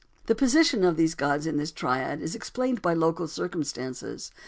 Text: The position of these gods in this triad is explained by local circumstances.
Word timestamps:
The 0.25 0.33
position 0.33 0.83
of 0.83 0.97
these 0.97 1.13
gods 1.13 1.45
in 1.45 1.57
this 1.57 1.71
triad 1.71 2.21
is 2.23 2.33
explained 2.33 2.81
by 2.81 2.95
local 2.95 3.27
circumstances. 3.27 4.31